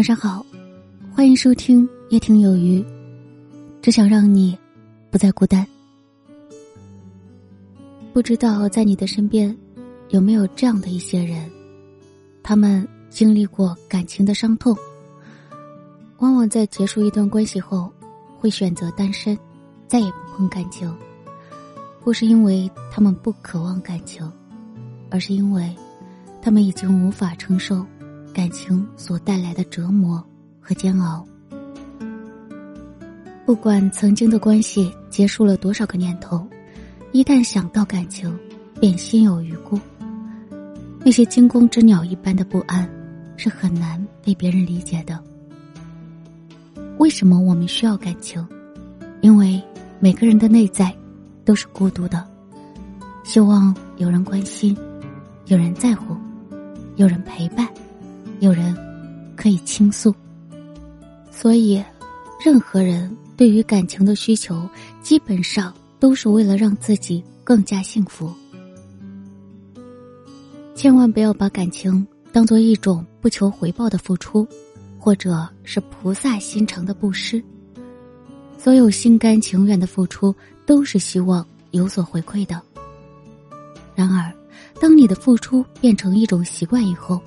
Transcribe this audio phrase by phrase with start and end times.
[0.00, 0.42] 晚上好，
[1.14, 2.82] 欢迎收听夜听有余，
[3.82, 4.58] 只想让你
[5.10, 5.66] 不再孤单。
[8.14, 9.54] 不知道在你的身边
[10.08, 11.50] 有没有这样的一些人，
[12.42, 14.74] 他们经历过感情的伤痛，
[16.16, 17.92] 往往在结束一段关系后，
[18.38, 19.38] 会选择单身，
[19.86, 20.90] 再也不碰感情。
[22.02, 24.26] 不是因为他们不渴望感情，
[25.10, 25.76] 而是因为
[26.40, 27.84] 他们已经无法承受
[28.30, 30.22] 感情所带来的折磨
[30.60, 31.24] 和煎熬。
[33.44, 36.46] 不管曾经的关系结束了多少个念头，
[37.12, 38.34] 一旦想到感情，
[38.80, 39.78] 便心有余辜。
[41.04, 42.88] 那些惊弓之鸟一般的不安，
[43.36, 45.18] 是很难被别人理解的。
[46.98, 48.46] 为什么我们需要感情？
[49.20, 49.62] 因为
[49.98, 50.94] 每个人的内在。
[51.42, 52.24] 都是孤独的，
[53.24, 54.76] 希望有人关心，
[55.46, 56.14] 有人在乎，
[56.94, 57.66] 有人陪伴，
[58.40, 58.74] 有人
[59.36, 60.14] 可以倾诉。
[61.30, 61.82] 所以，
[62.44, 64.68] 任何人对于感情的需求，
[65.02, 68.32] 基本上都是为了让自己更加幸福。
[70.74, 74.46] 千万不要把感情当做一种不求回报的付出，
[74.98, 77.42] 或者是菩萨心肠的布施。
[78.58, 80.34] 所有心甘情愿的付出，
[80.66, 82.60] 都是希望有所回馈的。
[83.94, 84.32] 然而，
[84.80, 87.20] 当你的付出变成一种习惯以后，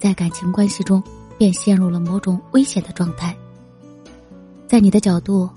[0.00, 1.02] 在感情关系中
[1.36, 3.36] 便陷入了某种危险的状态。
[4.66, 5.48] 在你的角度，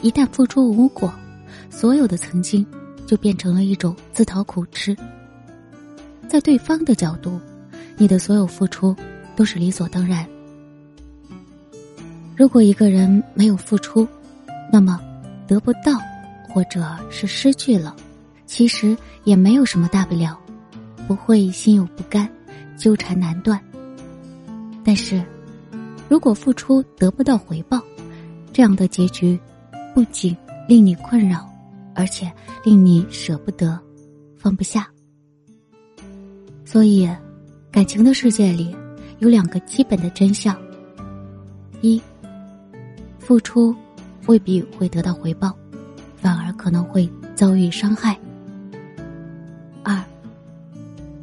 [0.00, 1.12] 一旦付出无果，
[1.68, 2.66] 所有的曾经
[3.06, 4.94] 就变成了一种自讨苦吃；
[6.26, 7.38] 在对方的角度，
[7.98, 8.96] 你的所有付出
[9.36, 10.26] 都是理所当然。
[12.34, 14.08] 如果一个人没有付出，
[14.72, 14.98] 那么，
[15.46, 16.00] 得不到，
[16.48, 17.94] 或者是失去了，
[18.46, 20.38] 其实也没有什么大不了，
[21.06, 22.26] 不会心有不甘，
[22.78, 23.60] 纠缠难断。
[24.84, 25.22] 但是，
[26.08, 27.82] 如果付出得不到回报，
[28.52, 29.38] 这样的结局，
[29.94, 30.36] 不仅
[30.68, 31.48] 令你困扰，
[31.94, 32.30] 而且
[32.64, 33.78] 令你舍不得，
[34.36, 34.88] 放不下。
[36.64, 37.08] 所以，
[37.70, 38.74] 感情的世界里，
[39.18, 40.56] 有两个基本的真相：
[41.80, 42.00] 一，
[43.18, 43.74] 付出。
[44.28, 45.52] 未必会得到回报，
[46.14, 48.16] 反而可能会遭遇伤害。
[49.82, 50.00] 二，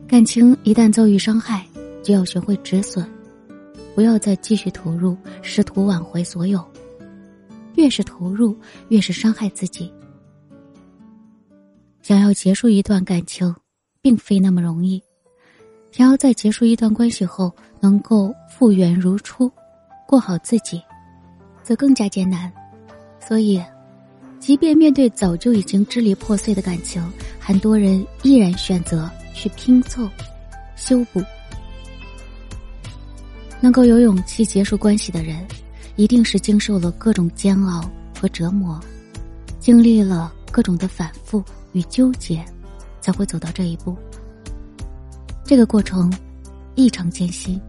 [0.06, 1.66] 感情一旦遭遇伤害，
[2.04, 3.10] 就要学会止损，
[3.96, 6.64] 不要再继续投入，试图挽回所有。
[7.76, 8.58] 越是投入，
[8.90, 9.92] 越是伤害自己。
[12.02, 13.54] 想要结束一段感情，
[14.02, 15.02] 并非那么容易；
[15.92, 19.52] 想要在结束一段关系后能够复原如初，
[20.08, 20.82] 过好自己，
[21.64, 22.52] 则更加艰难。
[23.20, 23.62] 所以，
[24.40, 27.02] 即便面对早就已经支离破碎的感情，
[27.40, 30.10] 很多人依然选择去拼凑、
[30.76, 31.22] 修补。
[33.62, 35.46] 能够有勇气结束关系的人，
[35.96, 37.90] 一定是经受了各种煎熬
[38.20, 38.80] 和折磨，
[39.60, 41.44] 经历了各种的反复
[41.74, 42.44] 与纠结，
[43.02, 43.96] 才会走到这一步。
[45.44, 46.12] 这个过程
[46.76, 47.60] 异常艰辛。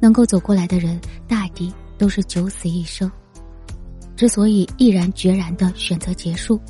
[0.00, 3.08] 能够走过来的人，大抵都是九死一生。
[4.16, 6.60] 之所以毅然决然的选择结束，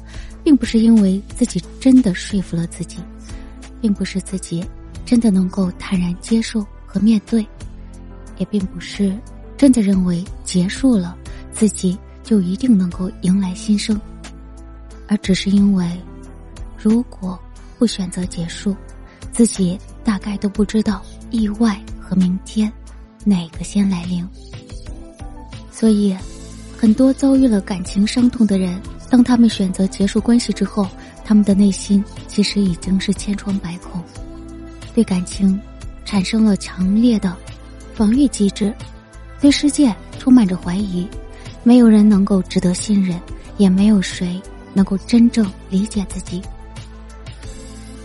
[0.44, 2.98] 并不是因为自己真的说服了自己，
[3.81, 4.62] 并不是自己
[5.06, 7.42] 真的能够坦然接受和面对，
[8.42, 9.16] 也并不是
[9.56, 11.16] 真的认为结束了
[11.53, 13.98] 自己就一定能够迎来新生，
[15.06, 15.88] 而只是因为，
[16.76, 17.38] 如果
[17.78, 18.75] 不选择结束，
[19.30, 22.72] 自己大概都不知道意外和明天
[23.25, 24.28] 哪个先来临，
[25.70, 26.16] 所以。
[26.76, 28.76] 很多遭遇了感情伤痛的人，
[29.09, 30.88] 当他们选择结束关系之后，
[31.24, 34.03] 他们的内心其实已经是千疮百孔，
[34.92, 35.56] 对感情
[36.04, 37.36] 产生了强烈的
[37.94, 38.72] 防御机制，
[39.41, 41.06] 对世界充满着怀疑，
[41.62, 43.20] 没有人能够值得信任，
[43.58, 44.41] 也没有谁
[44.72, 46.42] 能够真正理解自己。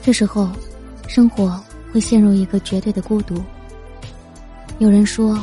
[0.03, 0.49] 这时候，
[1.07, 1.61] 生活
[1.91, 3.41] 会陷入一个绝对的孤独。
[4.79, 5.39] 有人说，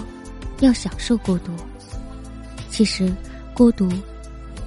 [0.60, 1.52] 要享受孤独。
[2.70, 3.12] 其实，
[3.52, 3.88] 孤独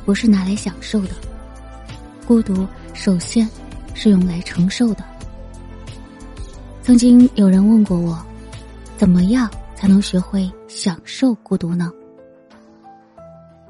[0.05, 1.11] 不是拿来享受的，
[2.25, 3.47] 孤独首先
[3.93, 5.03] 是用来承受的。
[6.83, 8.17] 曾经有人问过我，
[8.97, 11.91] 怎么样才能学会享受孤独呢？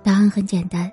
[0.02, 0.90] 答案很简单，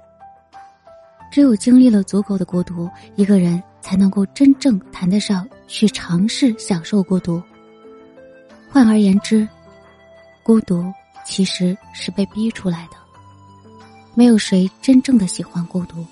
[1.31, 7.41] 只有经历了足够的孤独，一个人才能够真正谈得上去尝试享受孤独。
[8.69, 9.47] 换而言之，
[10.43, 10.93] 孤独
[11.25, 12.97] 其实是被逼出来的。
[14.17, 16.05] 没有谁真正的喜欢孤独，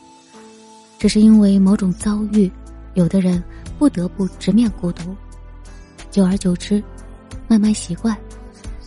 [0.96, 2.48] 只是因为某种遭遇，
[2.94, 3.42] 有的人
[3.80, 5.12] 不得不直面孤独。
[6.08, 6.80] 久而久之，
[7.48, 8.16] 慢慢习惯，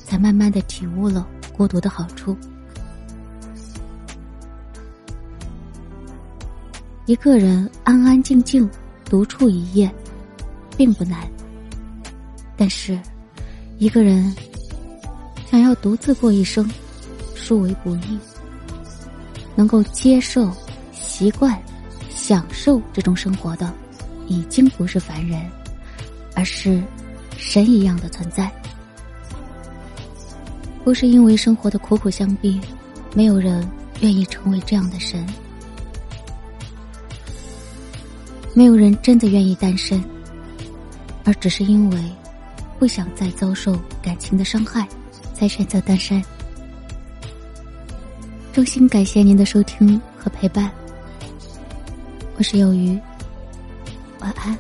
[0.06, 2.38] 才慢慢的体悟了孤独的好处。
[7.08, 8.70] 一个人安安静静
[9.04, 9.94] 独处一夜，
[10.78, 11.28] 并不难。
[12.56, 13.00] 但是，
[13.78, 14.34] 一个人
[15.52, 16.70] 想要独自过一生，
[17.36, 18.18] 殊为不易。
[19.56, 20.52] 能够接受、
[20.92, 21.58] 习惯、
[22.10, 23.74] 享受这种生活的，
[24.28, 25.50] 已经不是凡人，
[26.36, 26.82] 而是
[27.38, 28.52] 神一样的存在。
[30.86, 32.62] 不是因为生活的苦苦相逼，
[33.16, 33.68] 没有人
[34.02, 35.26] 愿意成为这样的神。
[38.54, 40.00] 没有人真的愿意单身，
[41.24, 42.00] 而只是因为
[42.78, 44.88] 不想再遭受感情的伤害，
[45.34, 46.24] 才选择单身。
[48.54, 50.72] 衷心感谢您的收听和陪伴，
[52.38, 52.98] 我是有鱼，
[54.20, 54.56] 晚安。